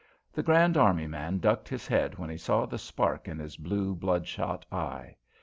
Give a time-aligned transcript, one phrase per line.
[0.33, 3.93] The Grand Army man ducked his head when he saw the spark in his blue,
[3.93, 5.15] blood shot eye.